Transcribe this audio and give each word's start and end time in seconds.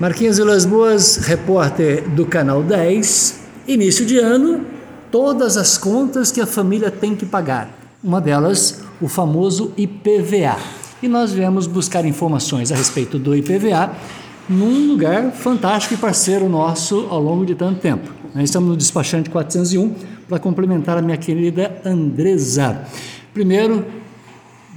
Marquinhos 0.00 0.38
Vilas 0.38 0.64
Boas, 0.64 1.18
repórter 1.18 2.08
do 2.10 2.26
Canal 2.26 2.64
10. 2.64 3.42
Início 3.68 4.04
de 4.04 4.18
ano, 4.18 4.66
todas 5.08 5.56
as 5.56 5.78
contas 5.78 6.32
que 6.32 6.40
a 6.40 6.46
família 6.46 6.90
tem 6.90 7.14
que 7.14 7.24
pagar. 7.24 7.70
Uma 8.02 8.20
delas, 8.20 8.80
o 9.00 9.06
famoso 9.06 9.72
IPVA. 9.76 10.58
E 11.00 11.06
nós 11.06 11.32
viemos 11.32 11.68
buscar 11.68 12.04
informações 12.04 12.72
a 12.72 12.74
respeito 12.74 13.20
do 13.20 13.36
IPVA 13.36 13.92
num 14.48 14.88
lugar 14.88 15.30
fantástico 15.30 15.94
e 15.94 15.96
parceiro 15.96 16.48
nosso 16.48 17.06
ao 17.08 17.22
longo 17.22 17.46
de 17.46 17.54
tanto 17.54 17.78
tempo. 17.78 18.10
Nós 18.34 18.44
estamos 18.44 18.68
no 18.68 18.76
despachante 18.76 19.30
401 19.30 19.94
para 20.28 20.40
complementar 20.40 20.98
a 20.98 21.02
minha 21.02 21.16
querida 21.16 21.80
Andresa. 21.84 22.80
Primeiro, 23.32 23.86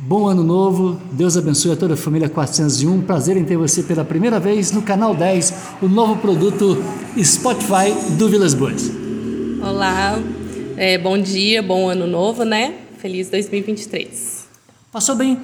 bom 0.07 0.25
ano 0.25 0.41
novo, 0.41 0.97
Deus 1.11 1.35
abençoe 1.35 1.73
a 1.73 1.75
toda 1.75 1.95
a 1.95 1.97
família 1.97 2.29
401. 2.29 3.01
Prazer 3.01 3.35
em 3.35 3.43
ter 3.43 3.57
você 3.57 3.83
pela 3.83 4.05
primeira 4.05 4.39
vez 4.39 4.71
no 4.71 4.81
canal 4.81 5.13
10, 5.13 5.53
o 5.81 5.89
novo 5.89 6.15
produto 6.15 6.81
Spotify 7.21 7.91
do 8.17 8.29
Vilas 8.29 8.53
Boas. 8.53 8.89
Olá, 9.61 10.17
é, 10.77 10.97
bom 10.97 11.17
dia, 11.17 11.61
bom 11.61 11.89
ano 11.89 12.07
novo, 12.07 12.45
né? 12.45 12.75
Feliz 12.99 13.29
2023. 13.29 14.47
Passou 14.93 15.13
bem? 15.13 15.37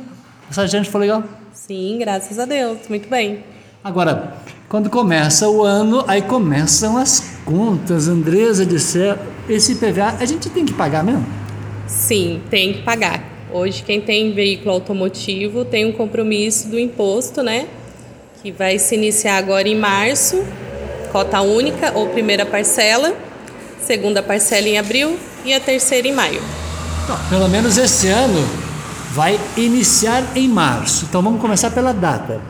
Essa 0.50 0.66
gente 0.66 0.90
foi 0.90 1.02
legal? 1.02 1.26
Sim, 1.52 1.98
graças 2.00 2.40
a 2.40 2.46
Deus, 2.46 2.88
muito 2.88 3.10
bem. 3.10 3.44
Agora, 3.84 4.38
quando 4.70 4.90
começa 4.90 5.50
o 5.50 5.62
ano, 5.62 6.06
aí 6.08 6.22
começam 6.22 6.96
as 6.96 7.38
contas. 7.44 8.08
Andresa 8.08 8.66
disse, 8.66 9.00
esse 9.50 9.74
IPVA 9.74 10.16
a 10.22 10.24
gente 10.24 10.50
tem 10.50 10.66
que 10.66 10.72
pagar 10.72 11.04
mesmo? 11.04 11.26
Sim, 11.86 12.42
tem 12.50 12.72
que 12.72 12.82
pagar. 12.84 13.33
Hoje, 13.54 13.84
quem 13.84 14.02
tem 14.02 14.34
veículo 14.34 14.72
automotivo 14.72 15.64
tem 15.64 15.86
um 15.86 15.92
compromisso 15.92 16.70
do 16.70 16.80
imposto, 16.80 17.44
né? 17.44 17.68
Que 18.42 18.52
vai 18.52 18.80
se 18.80 18.96
iniciar 18.96 19.38
agora 19.38 19.70
em 19.70 19.76
março, 19.76 20.44
cota 21.12 21.40
única 21.42 21.92
ou 21.96 22.10
primeira 22.10 22.48
parcela, 22.48 23.16
segunda 23.80 24.24
parcela 24.24 24.68
em 24.68 24.80
abril 24.80 25.20
e 25.46 25.54
a 25.54 25.60
terceira 25.60 26.08
em 26.08 26.12
maio. 26.12 26.42
Então, 27.04 27.16
pelo 27.30 27.48
menos 27.48 27.78
esse 27.78 28.08
ano 28.08 28.44
vai 29.12 29.40
iniciar 29.56 30.36
em 30.36 30.48
março. 30.48 31.06
Então 31.08 31.22
vamos 31.22 31.40
começar 31.40 31.70
pela 31.70 31.94
data. 31.94 32.42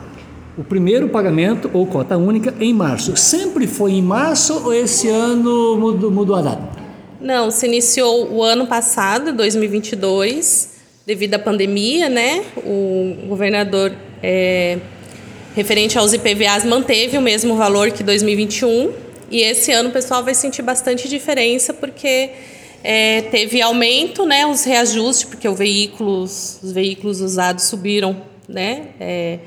O 0.56 0.64
primeiro 0.64 1.10
pagamento 1.10 1.70
ou 1.74 1.86
cota 1.86 2.16
única 2.16 2.54
em 2.58 2.72
março. 2.72 3.14
Sempre 3.14 3.66
foi 3.66 3.92
em 3.92 4.02
março 4.02 4.54
ou 4.64 4.72
esse 4.72 5.10
ano 5.10 5.76
mudou, 5.76 6.10
mudou 6.10 6.36
a 6.36 6.40
data? 6.40 6.62
Não, 7.20 7.50
se 7.50 7.66
iniciou 7.66 8.32
o 8.32 8.42
ano 8.42 8.66
passado, 8.66 9.34
2022, 9.34 10.72
devido 11.06 11.34
à 11.34 11.38
pandemia, 11.38 12.08
né? 12.08 12.44
O 12.56 13.26
governador, 13.28 13.92
é, 14.22 14.78
referente 15.54 15.98
aos 15.98 16.12
IPVAs, 16.12 16.64
manteve 16.64 17.18
o 17.18 17.22
mesmo 17.22 17.56
valor 17.56 17.90
que 17.90 18.02
2021. 18.02 18.92
E 19.30 19.42
esse 19.42 19.72
ano 19.72 19.90
o 19.90 19.92
pessoal 19.92 20.22
vai 20.24 20.34
sentir 20.34 20.62
bastante 20.62 21.08
diferença 21.08 21.72
porque 21.74 22.30
é, 22.82 23.22
teve 23.22 23.60
aumento, 23.60 24.24
né? 24.24 24.46
Os 24.46 24.64
reajustes, 24.64 25.24
porque 25.24 25.48
o 25.48 25.54
veículos, 25.54 26.58
os 26.62 26.72
veículos 26.72 27.20
usados 27.20 27.64
subiram, 27.64 28.16
né? 28.48 28.88
É, 28.98 29.38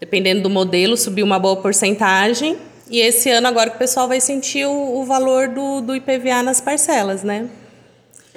dependendo 0.00 0.42
do 0.42 0.50
modelo, 0.50 0.96
subiu 0.96 1.24
uma 1.24 1.38
boa 1.38 1.56
porcentagem. 1.56 2.56
E 2.90 3.00
esse 3.00 3.30
ano 3.30 3.46
agora 3.46 3.68
que 3.70 3.76
o 3.76 3.78
pessoal 3.78 4.08
vai 4.08 4.20
sentir 4.20 4.66
o, 4.66 5.00
o 5.00 5.04
valor 5.04 5.48
do, 5.48 5.80
do 5.82 5.94
IPVA 5.94 6.42
nas 6.42 6.60
parcelas, 6.60 7.22
né? 7.22 7.48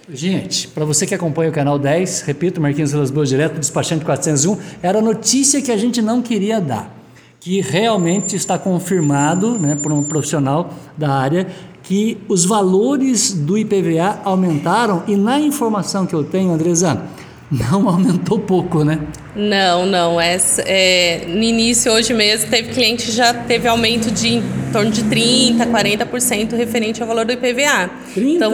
Gente, 0.10 0.68
para 0.68 0.84
você 0.84 1.06
que 1.06 1.14
acompanha 1.14 1.50
o 1.50 1.54
canal 1.54 1.78
10, 1.78 2.22
repito, 2.22 2.60
Marquinhos 2.60 2.92
Vilas 2.92 3.12
Boas 3.12 3.30
direto, 3.30 3.60
despachante 3.60 4.04
401, 4.04 4.58
era 4.82 5.00
a 5.00 5.02
notícia 5.02 5.62
que 5.62 5.72
a 5.72 5.78
gente 5.78 6.02
não 6.02 6.22
queria 6.22 6.60
dar, 6.60 6.94
que 7.40 7.62
realmente 7.62 8.36
está 8.36 8.58
confirmado, 8.58 9.60
né, 9.60 9.78
por 9.82 9.92
um 9.92 10.04
profissional 10.04 10.74
da 10.98 11.12
área, 11.14 11.48
que 11.84 12.18
os 12.28 12.46
valores 12.46 13.34
do 13.34 13.58
IPVA 13.58 14.22
aumentaram 14.24 15.04
e 15.08 15.16
na 15.16 15.40
informação 15.40 16.06
que 16.06 16.14
eu 16.14 16.24
tenho, 16.24 16.52
Andresa, 16.52 17.04
não 17.52 17.88
aumentou 17.90 18.40
pouco, 18.40 18.84
né? 18.84 19.00
Não, 19.36 19.86
não. 19.86 20.20
É, 20.20 20.38
é, 20.66 21.26
no 21.28 21.44
início, 21.44 21.92
hoje 21.92 22.14
mesmo, 22.14 22.50
teve 22.50 22.74
cliente 22.74 23.06
que 23.06 23.12
já 23.12 23.34
teve 23.34 23.68
aumento 23.68 24.12
de 24.12 24.38
em 24.38 24.74
torno 24.74 24.90
de 24.90 25.04
30%, 25.04 25.70
40% 25.70 26.56
referente 26.56 27.02
ao 27.02 27.08
valor 27.08 27.26
do 27.26 27.34
IPVA. 27.34 27.90
30%? 28.16 28.36
Então, 28.36 28.54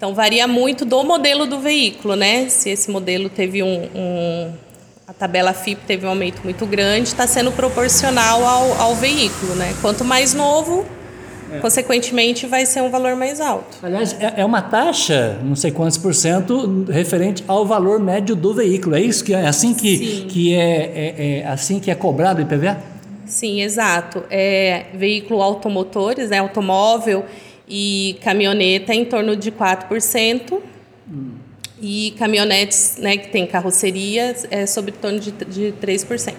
então, 0.00 0.14
varia 0.14 0.48
muito 0.48 0.86
do 0.86 1.04
modelo 1.04 1.44
do 1.44 1.60
veículo, 1.60 2.16
né? 2.16 2.48
Se 2.48 2.70
esse 2.70 2.90
modelo 2.90 3.28
teve 3.28 3.62
um, 3.62 3.86
um 3.94 4.50
a 5.06 5.12
tabela 5.12 5.52
FIP 5.52 5.82
teve 5.86 6.06
um 6.06 6.08
aumento 6.08 6.40
muito 6.42 6.64
grande, 6.64 7.08
está 7.08 7.26
sendo 7.26 7.52
proporcional 7.52 8.42
ao, 8.42 8.80
ao 8.80 8.94
veículo, 8.94 9.54
né? 9.56 9.74
Quanto 9.82 10.02
mais 10.02 10.32
novo, 10.32 10.86
é. 11.52 11.58
Consequentemente, 11.58 12.46
vai 12.46 12.64
ser 12.64 12.80
um 12.80 12.88
valor 12.88 13.14
mais 13.14 13.42
alto. 13.42 13.76
Aliás, 13.82 14.16
é, 14.18 14.40
é 14.40 14.44
uma 14.44 14.62
taxa, 14.62 15.38
não 15.44 15.54
sei 15.54 15.70
quantos 15.70 15.98
por 15.98 16.14
cento, 16.14 16.86
referente 16.88 17.44
ao 17.46 17.66
valor 17.66 18.00
médio 18.00 18.34
do 18.34 18.54
veículo. 18.54 18.96
É 18.96 19.02
isso 19.02 19.22
que 19.22 19.34
é 19.34 19.46
assim 19.46 19.74
que, 19.74 20.24
que 20.30 20.54
é, 20.54 20.92
é, 20.94 21.38
é 21.40 21.46
assim 21.46 21.78
que 21.78 21.90
é 21.90 21.94
cobrado 21.94 22.38
o 22.38 22.42
IPVA? 22.42 22.78
Sim, 23.26 23.60
exato. 23.60 24.24
É, 24.30 24.86
veículo 24.94 25.42
automotores, 25.42 26.30
né, 26.30 26.38
automóvel 26.38 27.26
e 27.70 28.18
caminhoneta 28.22 28.92
em 28.92 29.04
torno 29.04 29.34
de 29.36 29.50
4%. 29.50 30.58
Hum. 31.10 31.30
E 31.80 32.14
caminhonetes 32.18 32.96
né, 32.98 33.16
que 33.16 33.28
tem 33.28 33.46
carroceria 33.46 34.36
é 34.50 34.66
sobre 34.66 34.92
torno 34.92 35.18
de, 35.18 35.30
de 35.30 35.72
3%. 35.80 36.34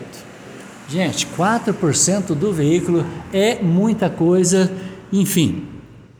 Gente, 0.88 1.25
4% 1.25 2.36
do 2.36 2.53
veículo 2.53 3.03
é 3.34 3.56
muita 3.56 4.08
coisa 4.08 4.70
enfim, 5.12 5.68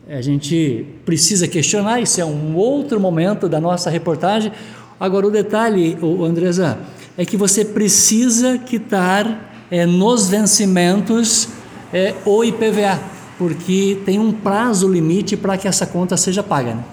a 0.10 0.22
gente 0.22 0.86
precisa 1.06 1.48
questionar, 1.48 2.02
isso 2.02 2.20
é 2.20 2.26
um 2.26 2.58
outro 2.58 3.00
momento 3.00 3.48
da 3.48 3.62
nossa 3.62 3.90
reportagem. 3.90 4.52
Agora, 5.00 5.26
o 5.26 5.32
detalhe, 5.32 5.98
Andresa, 6.22 6.78
é 7.18 7.24
que 7.24 7.38
você 7.38 7.64
precisa 7.64 8.58
quitar 8.58 9.66
é, 9.72 9.86
nos 9.86 10.28
vencimentos 10.28 11.48
é, 11.94 12.14
o 12.26 12.44
IPVA, 12.44 13.00
porque 13.42 13.98
tem 14.06 14.20
um 14.20 14.32
prazo 14.32 14.88
limite 14.88 15.36
para 15.36 15.58
que 15.58 15.68
essa 15.68 15.88
conta 15.88 16.16
seja 16.16 16.44
paga. 16.44 16.76
Né? 16.76 16.84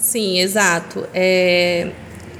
Sim, 0.00 0.40
exato. 0.40 1.06
É, 1.14 1.90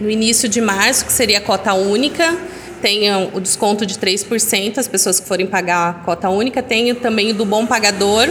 no 0.01 0.11
início 0.11 0.49
de 0.49 0.61
março, 0.61 1.07
que 1.07 1.13
seria 1.13 1.39
a 1.39 1.41
cota 1.41 1.73
única, 1.73 2.37
tem 2.81 3.05
o 3.33 3.39
desconto 3.39 3.87
de 3.87 3.95
3%, 3.95 4.79
as 4.79 4.89
pessoas 4.89 5.21
que 5.21 5.29
forem 5.29 5.47
pagar 5.47 5.91
a 5.91 5.93
cota 5.93 6.29
única, 6.29 6.61
tem 6.61 6.93
também 6.97 7.31
o 7.31 7.35
do 7.35 7.45
bom 7.45 7.65
pagador, 7.65 8.29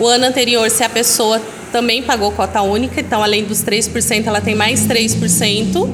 o 0.00 0.08
ano 0.08 0.24
anterior, 0.24 0.68
se 0.68 0.82
a 0.82 0.88
pessoa 0.88 1.40
também 1.70 2.02
pagou 2.02 2.32
cota 2.32 2.60
única, 2.60 3.00
então 3.00 3.22
além 3.22 3.44
dos 3.44 3.62
3%, 3.62 4.26
ela 4.26 4.40
tem 4.40 4.56
mais 4.56 4.88
3%. 4.88 5.88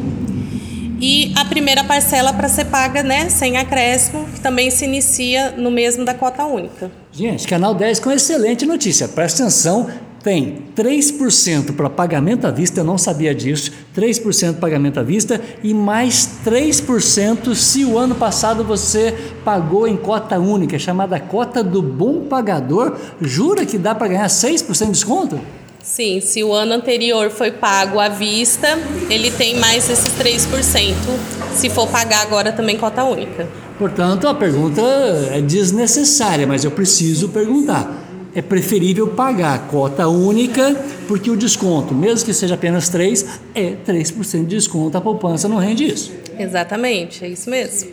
E 1.00 1.33
a 1.34 1.47
primeira 1.47 1.83
parcela 1.83 2.31
para 2.31 2.47
ser 2.47 2.66
paga, 2.66 3.03
né, 3.03 3.31
sem 3.31 3.56
acréscimo, 3.56 4.27
que 4.34 4.41
também 4.41 4.71
se 4.71 4.84
inicia 4.84 5.53
no 5.53 5.71
mesmo 5.71 6.05
da 6.05 6.12
cota 6.12 6.44
única. 6.44 6.91
Gente, 7.11 7.49
canal 7.49 7.75
10 7.75 8.00
com 8.00 8.11
excelente 8.11 8.66
notícia. 8.66 9.09
Presta 9.09 9.43
atenção, 9.43 9.89
tem 10.22 10.65
3% 10.77 11.75
para 11.75 11.89
pagamento 11.89 12.47
à 12.47 12.50
vista, 12.50 12.81
eu 12.81 12.84
não 12.84 12.99
sabia 12.99 13.34
disso, 13.34 13.72
3% 13.97 14.56
pagamento 14.56 15.00
à 15.00 15.03
vista 15.03 15.41
e 15.62 15.72
mais 15.72 16.28
3% 16.44 17.55
se 17.55 17.83
o 17.83 17.97
ano 17.97 18.15
passado 18.15 18.62
você 18.62 19.15
pagou 19.43 19.89
em 19.89 19.97
cota 19.97 20.39
única, 20.39 20.78
chamada 20.78 21.19
cota 21.19 21.65
do 21.65 21.81
bom 21.81 22.27
pagador. 22.27 22.99
Jura 23.22 23.65
que 23.65 23.78
dá 23.78 23.94
para 23.94 24.09
ganhar 24.09 24.27
6% 24.27 24.84
de 24.84 24.93
desconto? 24.93 25.41
Sim, 25.82 26.20
se 26.20 26.44
o 26.44 26.52
ano 26.52 26.74
anterior 26.74 27.30
foi 27.30 27.50
pago 27.50 27.98
à 27.98 28.08
vista, 28.08 28.78
ele 29.08 29.30
tem 29.30 29.58
mais 29.58 29.88
esses 29.88 30.14
3%, 30.14 30.94
se 31.54 31.70
for 31.70 31.88
pagar 31.88 32.22
agora 32.22 32.52
também 32.52 32.76
cota 32.76 33.02
única. 33.04 33.48
Portanto, 33.78 34.28
a 34.28 34.34
pergunta 34.34 34.82
é 35.32 35.41
desnecessária, 35.41 36.46
mas 36.46 36.64
eu 36.64 36.70
preciso 36.70 37.30
perguntar 37.30 38.09
é 38.34 38.41
preferível 38.41 39.09
pagar 39.09 39.66
cota 39.66 40.06
única, 40.09 40.74
porque 41.09 41.30
o 41.30 41.36
desconto, 41.36 41.94
mesmo 41.94 42.24
que 42.24 42.33
seja 42.33 42.54
apenas 42.54 42.88
3, 42.88 43.41
é 43.54 43.72
3% 43.86 44.41
de 44.41 44.56
desconto, 44.56 44.97
a 44.97 45.00
poupança 45.00 45.48
não 45.48 45.56
rende 45.56 45.84
isso. 45.84 46.12
Exatamente, 46.38 47.24
é 47.24 47.28
isso 47.28 47.50
mesmo. 47.50 47.91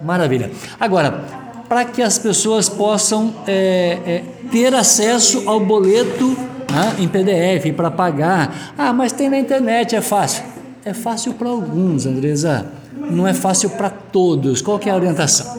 Maravilha. 0.00 0.50
Agora, 0.78 1.24
para 1.68 1.84
que 1.84 2.00
as 2.00 2.18
pessoas 2.18 2.68
possam 2.68 3.34
é, 3.46 3.98
é, 4.06 4.22
ter 4.50 4.74
acesso 4.74 5.42
ao 5.48 5.60
boleto 5.60 6.36
né, 6.72 6.96
em 6.98 7.08
PDF 7.08 7.74
para 7.74 7.90
pagar, 7.90 8.72
ah, 8.76 8.92
mas 8.92 9.12
tem 9.12 9.28
na 9.28 9.38
internet, 9.38 9.96
é 9.96 10.00
fácil. 10.00 10.44
É 10.84 10.94
fácil 10.94 11.34
para 11.34 11.48
alguns, 11.48 12.06
Andresa, 12.06 12.66
não 13.10 13.26
é 13.26 13.34
fácil 13.34 13.70
para 13.70 13.90
todos. 13.90 14.62
Qual 14.62 14.78
que 14.78 14.88
é 14.88 14.92
a 14.92 14.96
orientação? 14.96 15.58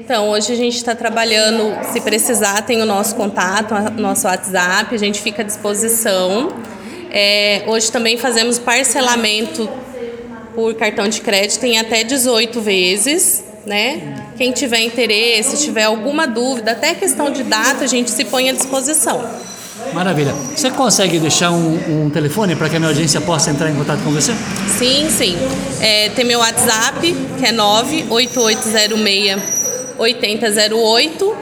Então, 0.00 0.28
hoje 0.28 0.52
a 0.52 0.56
gente 0.56 0.76
está 0.76 0.94
trabalhando, 0.94 1.74
se 1.92 2.00
precisar, 2.00 2.60
tem 2.62 2.82
o 2.82 2.84
nosso 2.84 3.14
contato, 3.14 3.72
o 3.74 4.00
nosso 4.00 4.26
WhatsApp, 4.26 4.94
a 4.94 4.98
gente 4.98 5.20
fica 5.22 5.42
à 5.42 5.44
disposição. 5.44 6.52
É, 7.10 7.62
hoje 7.66 7.90
também 7.90 8.18
fazemos 8.18 8.58
parcelamento 8.58 9.68
por 10.54 10.74
cartão 10.74 11.08
de 11.08 11.20
crédito 11.20 11.64
em 11.64 11.78
até 11.78 12.04
18 12.04 12.60
vezes. 12.60 13.44
né? 13.64 14.26
Quem 14.36 14.52
tiver 14.52 14.80
interesse, 14.80 15.64
tiver 15.64 15.84
alguma 15.84 16.26
dúvida, 16.26 16.72
até 16.72 16.94
questão 16.94 17.30
de 17.30 17.42
data, 17.42 17.84
a 17.84 17.86
gente 17.86 18.10
se 18.10 18.24
põe 18.26 18.50
à 18.50 18.52
disposição. 18.52 19.24
Maravilha. 19.94 20.34
Você 20.54 20.70
consegue 20.70 21.18
deixar 21.18 21.50
um, 21.52 22.06
um 22.06 22.10
telefone 22.10 22.54
para 22.56 22.68
que 22.68 22.76
a 22.76 22.78
minha 22.78 22.90
audiência 22.90 23.20
possa 23.20 23.50
entrar 23.50 23.70
em 23.70 23.74
contato 23.74 24.02
com 24.02 24.10
você? 24.10 24.34
Sim, 24.76 25.08
sim. 25.08 25.36
É, 25.80 26.10
tem 26.10 26.24
meu 26.24 26.40
WhatsApp, 26.40 27.14
que 27.38 27.46
é 27.46 27.52
98806 27.52 29.42
8008 29.96 31.36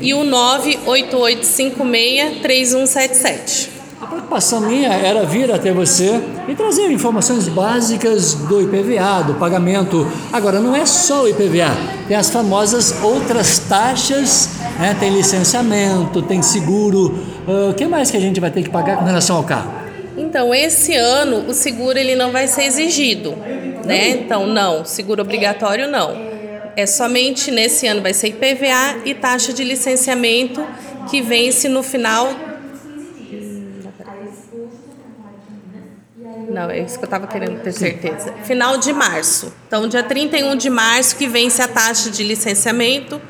e 0.00 0.12
o 0.12 0.24
98856 0.24 2.42
3177. 2.42 3.75
Preocupação 4.16 4.62
minha 4.62 4.94
era 4.94 5.26
vir 5.26 5.52
até 5.52 5.72
você 5.72 6.18
e 6.48 6.54
trazer 6.54 6.90
informações 6.90 7.48
básicas 7.48 8.32
do 8.32 8.62
IPVA, 8.62 9.24
do 9.26 9.34
pagamento. 9.34 10.10
Agora, 10.32 10.58
não 10.58 10.74
é 10.74 10.86
só 10.86 11.24
o 11.24 11.28
IPVA, 11.28 11.76
tem 12.08 12.16
as 12.16 12.30
famosas 12.30 13.02
outras 13.02 13.58
taxas, 13.58 14.48
né? 14.80 14.96
tem 14.98 15.10
licenciamento, 15.10 16.22
tem 16.22 16.40
seguro. 16.40 17.22
Ah, 17.46 17.50
o 17.50 17.70
uh, 17.70 17.74
que 17.74 17.86
mais 17.86 18.10
que 18.10 18.16
a 18.16 18.20
gente 18.20 18.40
vai 18.40 18.50
ter 18.50 18.62
que 18.62 18.70
pagar 18.70 18.96
com 18.96 19.04
relação 19.04 19.36
ao 19.36 19.44
carro? 19.44 19.70
Então, 20.16 20.54
esse 20.54 20.94
ano 20.94 21.44
o 21.46 21.52
seguro 21.52 21.98
ele 21.98 22.16
não 22.16 22.32
vai 22.32 22.48
ser 22.48 22.62
exigido, 22.62 23.34
né? 23.84 24.08
Então, 24.08 24.46
não, 24.46 24.82
seguro 24.82 25.20
obrigatório 25.20 25.90
não. 25.90 26.16
É 26.74 26.86
somente 26.86 27.50
nesse 27.50 27.86
ano 27.86 28.00
vai 28.00 28.14
ser 28.14 28.28
IPVA 28.28 29.02
e 29.04 29.12
taxa 29.12 29.52
de 29.52 29.62
licenciamento 29.62 30.64
que 31.10 31.20
vence 31.20 31.68
no 31.68 31.82
final 31.82 32.45
Não, 36.56 36.70
é 36.70 36.80
isso 36.80 36.98
que 36.98 37.04
eu 37.04 37.06
estava 37.06 37.26
querendo 37.26 37.60
ter 37.60 37.70
certeza. 37.70 38.32
Final 38.44 38.78
de 38.78 38.90
março. 38.90 39.52
Então, 39.68 39.86
dia 39.86 40.02
31 40.02 40.56
de 40.56 40.70
março 40.70 41.14
que 41.14 41.28
vence 41.28 41.60
a 41.60 41.68
taxa 41.68 42.08
de 42.08 42.24
licenciamento. 42.24 43.20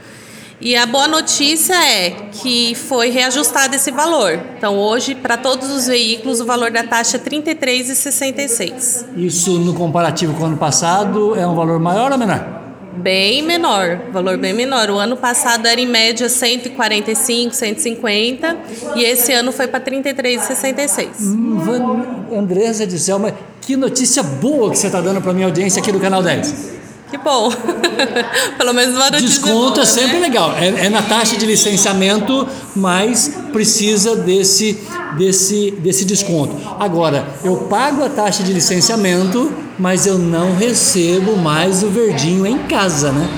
E 0.61 0.77
a 0.77 0.87
boa 0.87 1.09
notícia 1.09 1.75
é 1.75 2.11
que 2.31 2.77
foi 2.77 3.11
reajustado 3.11 3.75
esse 3.75 3.91
valor. 3.91 4.41
Então, 4.57 4.79
hoje, 4.79 5.17
para 5.17 5.37
todos 5.37 5.69
os 5.71 5.89
veículos, 5.89 6.41
o 6.41 6.47
valor 6.47 6.71
da 6.71 6.85
taxa 6.85 7.17
é 7.17 7.21
R$ 7.21 7.43
33,66. 7.43 9.07
Isso, 9.17 9.59
no 9.59 9.75
comparativo 9.75 10.33
com 10.35 10.45
o 10.45 10.47
ano 10.47 10.57
passado, 10.57 11.35
é 11.35 11.45
um 11.45 11.57
valor 11.57 11.81
maior 11.81 12.13
ou 12.13 12.19
menor? 12.19 12.56
Bem 12.97 13.43
menor, 13.43 14.01
valor 14.13 14.39
bem 14.39 14.53
menor. 14.53 14.91
O 14.91 14.99
ano 14.99 15.17
passado 15.17 15.67
era 15.67 15.81
em 15.81 15.87
média 15.87 16.29
145, 16.29 17.55
150 17.55 18.57
e 18.97 19.05
esse 19.05 19.33
ano 19.33 19.53
foi 19.53 19.67
para 19.67 19.81
33,66. 19.81 21.09
Hum, 21.21 22.37
Andresa 22.37 22.87
de 22.87 22.99
Selma, 22.99 23.33
que 23.61 23.77
notícia 23.77 24.23
boa 24.23 24.71
que 24.71 24.79
você 24.79 24.87
está 24.87 25.01
dando 25.01 25.21
para 25.21 25.33
minha 25.33 25.47
audiência 25.47 25.81
aqui 25.81 25.93
do 25.93 26.01
Canal 26.01 26.23
10. 26.23 26.76
Que 27.11 27.17
bom. 27.19 27.53
Pelo 28.59 28.73
menos 28.73 28.97
uma 28.97 29.11
notícia 29.11 29.29
Desconto 29.29 29.81
é 29.81 29.85
sempre 29.85 30.19
né? 30.19 30.27
legal. 30.27 30.55
É, 30.57 30.87
é, 30.87 30.89
na 30.89 31.03
taxa 31.03 31.37
de 31.37 31.47
licenciamento, 31.47 32.47
mas 32.75 33.33
precisa 33.53 34.17
desse, 34.17 34.79
desse, 35.17 35.71
desse 35.79 36.05
desconto. 36.05 36.57
Agora, 36.81 37.27
eu 37.45 37.57
pago 37.69 38.05
a 38.05 38.09
taxa 38.09 38.43
de 38.43 38.53
licenciamento, 38.53 39.53
mas 39.79 40.07
eu 40.07 40.19
não 40.19 40.57
recebo 40.57 41.37
mais 41.37 41.83
o 41.83 41.89
verdinho 41.89 42.45
em 42.47 42.59
casa, 42.59 43.13
né? 43.13 43.29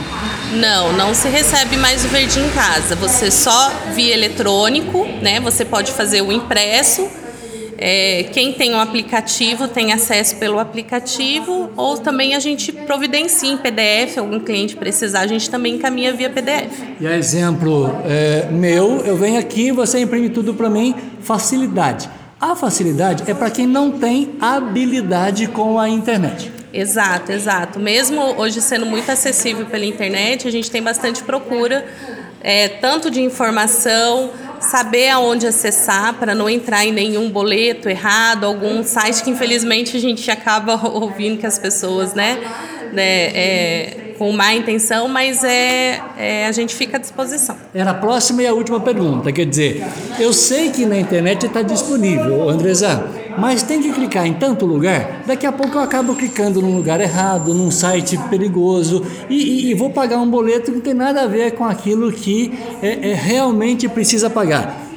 Não, 0.52 0.94
não 0.94 1.14
se 1.14 1.28
recebe 1.28 1.76
mais 1.76 2.04
o 2.06 2.08
verdinho 2.08 2.46
em 2.46 2.50
casa. 2.50 2.96
Você 2.96 3.30
só 3.30 3.70
via 3.94 4.14
eletrônico, 4.14 5.06
né? 5.20 5.40
Você 5.40 5.62
pode 5.62 5.92
fazer 5.92 6.22
o 6.22 6.32
impresso 6.32 7.06
é, 7.80 8.24
quem 8.32 8.52
tem 8.52 8.74
um 8.74 8.80
aplicativo 8.80 9.68
tem 9.68 9.92
acesso 9.92 10.36
pelo 10.36 10.58
aplicativo 10.58 11.70
ou 11.76 11.96
também 11.96 12.34
a 12.34 12.40
gente 12.40 12.72
providencia 12.72 13.48
em 13.48 13.56
PDF, 13.56 14.18
algum 14.18 14.40
cliente 14.40 14.74
precisar, 14.74 15.20
a 15.20 15.26
gente 15.28 15.48
também 15.48 15.76
encaminha 15.76 16.12
via 16.12 16.28
PDF. 16.28 16.72
E 17.00 17.06
a 17.06 17.16
exemplo 17.16 17.96
é, 18.04 18.48
meu, 18.50 18.98
eu 19.06 19.16
venho 19.16 19.38
aqui, 19.38 19.70
você 19.70 20.00
imprime 20.00 20.28
tudo 20.28 20.54
para 20.54 20.68
mim, 20.68 20.92
facilidade. 21.20 22.10
A 22.40 22.56
facilidade 22.56 23.22
é 23.30 23.34
para 23.34 23.48
quem 23.48 23.66
não 23.66 23.92
tem 23.92 24.34
habilidade 24.40 25.46
com 25.46 25.78
a 25.78 25.88
internet. 25.88 26.52
Exato, 26.72 27.30
exato. 27.30 27.78
Mesmo 27.78 28.20
hoje 28.38 28.60
sendo 28.60 28.86
muito 28.86 29.10
acessível 29.10 29.66
pela 29.66 29.84
internet, 29.84 30.48
a 30.48 30.50
gente 30.50 30.68
tem 30.70 30.82
bastante 30.82 31.22
procura, 31.22 31.86
é, 32.40 32.68
tanto 32.68 33.10
de 33.10 33.22
informação, 33.22 34.30
saber 34.60 35.08
aonde 35.10 35.46
acessar 35.46 36.14
para 36.14 36.34
não 36.34 36.48
entrar 36.48 36.84
em 36.84 36.92
nenhum 36.92 37.30
boleto 37.30 37.88
errado, 37.88 38.44
algum 38.44 38.82
site 38.82 39.22
que 39.22 39.30
infelizmente 39.30 39.96
a 39.96 40.00
gente 40.00 40.30
acaba 40.30 40.74
ouvindo 40.88 41.38
que 41.38 41.46
as 41.46 41.58
pessoas, 41.58 42.14
né, 42.14 42.38
né 42.92 43.02
é, 43.02 43.96
com 44.18 44.32
má 44.32 44.52
intenção, 44.52 45.08
mas 45.08 45.44
é, 45.44 46.00
é, 46.18 46.46
a 46.46 46.52
gente 46.52 46.74
fica 46.74 46.96
à 46.96 47.00
disposição. 47.00 47.56
Era 47.72 47.92
a 47.92 47.94
próxima 47.94 48.42
e 48.42 48.46
a 48.46 48.52
última 48.52 48.80
pergunta, 48.80 49.30
quer 49.30 49.46
dizer, 49.46 49.84
eu 50.18 50.32
sei 50.32 50.70
que 50.70 50.84
na 50.84 50.98
internet 50.98 51.46
está 51.46 51.62
disponível, 51.62 52.48
Andresa, 52.48 53.27
mas 53.38 53.62
tem 53.62 53.80
que 53.80 53.92
clicar 53.92 54.26
em 54.26 54.34
tanto 54.34 54.66
lugar, 54.66 55.22
daqui 55.26 55.46
a 55.46 55.52
pouco 55.52 55.76
eu 55.76 55.82
acabo 55.82 56.14
clicando 56.14 56.60
num 56.60 56.76
lugar 56.76 57.00
errado, 57.00 57.54
num 57.54 57.70
site 57.70 58.18
perigoso 58.30 59.04
e, 59.28 59.34
e, 59.34 59.70
e 59.70 59.74
vou 59.74 59.90
pagar 59.90 60.18
um 60.18 60.28
boleto 60.28 60.66
que 60.66 60.76
não 60.76 60.80
tem 60.80 60.94
nada 60.94 61.22
a 61.22 61.26
ver 61.26 61.52
com 61.52 61.64
aquilo 61.64 62.10
que 62.12 62.52
é, 62.82 63.10
é 63.10 63.14
realmente 63.14 63.88
precisa 63.88 64.28
pagar. 64.28 64.88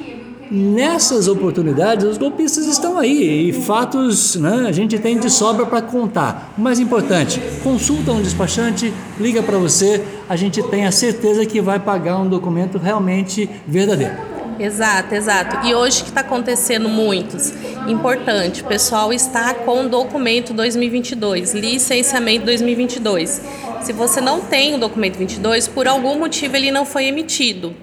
Nessas 0.54 1.28
oportunidades, 1.28 2.04
os 2.04 2.18
golpistas 2.18 2.66
estão 2.66 2.98
aí 2.98 3.48
e 3.48 3.52
fatos 3.54 4.36
né, 4.36 4.66
a 4.68 4.72
gente 4.72 4.98
tem 4.98 5.18
de 5.18 5.30
sobra 5.30 5.64
para 5.64 5.80
contar. 5.80 6.52
O 6.58 6.60
mais 6.60 6.78
importante, 6.78 7.40
consulta 7.62 8.12
um 8.12 8.20
despachante, 8.20 8.92
liga 9.18 9.42
para 9.42 9.56
você, 9.56 10.04
a 10.28 10.36
gente 10.36 10.62
tem 10.64 10.84
a 10.84 10.92
certeza 10.92 11.46
que 11.46 11.58
vai 11.58 11.78
pagar 11.78 12.18
um 12.18 12.28
documento 12.28 12.76
realmente 12.76 13.48
verdadeiro. 13.66 14.14
Exato, 14.58 15.14
exato. 15.14 15.66
E 15.66 15.74
hoje 15.74 16.02
que 16.02 16.10
está 16.10 16.20
acontecendo 16.20 16.88
muitos, 16.88 17.52
importante, 17.88 18.62
o 18.62 18.64
pessoal 18.64 19.12
está 19.12 19.54
com 19.54 19.84
o 19.84 19.88
documento 19.88 20.52
2022, 20.54 21.54
licenciamento 21.54 22.46
2022. 22.46 23.42
Se 23.82 23.92
você 23.92 24.20
não 24.20 24.40
tem 24.40 24.74
o 24.74 24.78
documento 24.78 25.18
22, 25.18 25.68
por 25.68 25.88
algum 25.88 26.18
motivo 26.18 26.56
ele 26.56 26.70
não 26.70 26.84
foi 26.84 27.06
emitido. 27.06 27.74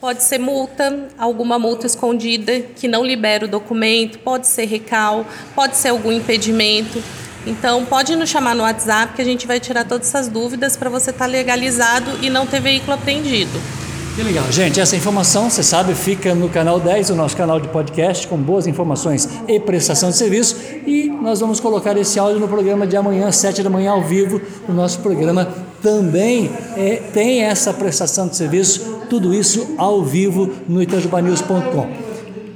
Pode 0.00 0.22
ser 0.22 0.38
multa, 0.38 1.08
alguma 1.16 1.58
multa 1.58 1.86
escondida 1.86 2.60
que 2.60 2.88
não 2.88 3.04
libera 3.04 3.46
o 3.46 3.48
documento, 3.48 4.18
pode 4.18 4.46
ser 4.46 4.66
recal, 4.66 5.26
pode 5.54 5.76
ser 5.76 5.88
algum 5.88 6.12
impedimento. 6.12 7.02
Então, 7.46 7.84
pode 7.84 8.16
nos 8.16 8.28
chamar 8.28 8.54
no 8.54 8.62
WhatsApp 8.62 9.14
que 9.14 9.22
a 9.22 9.24
gente 9.24 9.46
vai 9.46 9.60
tirar 9.60 9.84
todas 9.84 10.08
essas 10.08 10.28
dúvidas 10.28 10.76
para 10.76 10.90
você 10.90 11.10
estar 11.10 11.26
tá 11.26 11.30
legalizado 11.30 12.10
e 12.22 12.28
não 12.28 12.46
ter 12.46 12.60
veículo 12.60 12.94
apreendido. 12.94 13.83
Que 14.14 14.22
legal. 14.22 14.44
Gente, 14.52 14.78
essa 14.78 14.94
informação, 14.94 15.50
você 15.50 15.60
sabe, 15.60 15.92
fica 15.92 16.36
no 16.36 16.48
canal 16.48 16.78
10, 16.78 17.10
o 17.10 17.16
nosso 17.16 17.36
canal 17.36 17.58
de 17.58 17.66
podcast, 17.66 18.28
com 18.28 18.36
boas 18.36 18.64
informações 18.64 19.28
e 19.48 19.58
prestação 19.58 20.10
de 20.10 20.16
serviço. 20.16 20.56
E 20.86 21.08
nós 21.08 21.40
vamos 21.40 21.58
colocar 21.58 21.96
esse 21.96 22.16
áudio 22.16 22.38
no 22.38 22.46
programa 22.46 22.86
de 22.86 22.96
amanhã, 22.96 23.32
7 23.32 23.60
da 23.60 23.68
manhã, 23.68 23.90
ao 23.90 24.02
vivo. 24.02 24.40
O 24.68 24.72
nosso 24.72 25.00
programa 25.00 25.48
também 25.82 26.48
é, 26.76 27.02
tem 27.12 27.42
essa 27.42 27.72
prestação 27.72 28.28
de 28.28 28.36
serviço 28.36 29.00
tudo 29.10 29.34
isso 29.34 29.74
ao 29.76 30.04
vivo 30.04 30.48
no 30.68 30.80
itajubanews.com. 30.80 31.88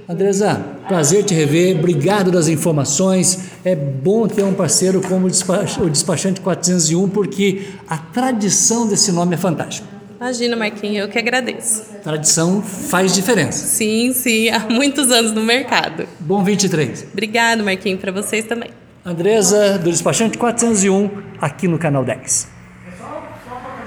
Andresa, 0.08 0.64
prazer 0.86 1.24
te 1.24 1.34
rever, 1.34 1.76
obrigado 1.76 2.30
das 2.30 2.46
informações. 2.46 3.36
É 3.64 3.74
bom 3.74 4.28
ter 4.28 4.44
um 4.44 4.54
parceiro 4.54 5.00
como 5.00 5.26
o 5.26 5.90
Despachante 5.90 6.40
401, 6.40 7.08
porque 7.08 7.66
a 7.88 7.98
tradição 7.98 8.86
desse 8.86 9.10
nome 9.10 9.34
é 9.34 9.36
fantástica. 9.36 9.97
Imagina, 10.20 10.56
Marquinhos, 10.56 10.98
eu 10.98 11.08
que 11.08 11.16
agradeço. 11.16 11.84
Tradição 12.02 12.60
faz 12.60 13.14
diferença. 13.14 13.64
Sim, 13.66 14.12
sim, 14.12 14.48
há 14.48 14.58
muitos 14.68 15.12
anos 15.12 15.30
no 15.32 15.42
mercado. 15.42 16.08
Bom 16.18 16.42
23. 16.42 17.06
Obrigado, 17.12 17.62
Marquinhos, 17.62 18.00
para 18.00 18.10
vocês 18.10 18.44
também. 18.44 18.70
Andresa, 19.04 19.78
do 19.78 19.90
Despachante 19.90 20.36
401, 20.36 21.08
aqui 21.40 21.68
no 21.68 21.78
Canal 21.78 22.04
10. 22.04 22.57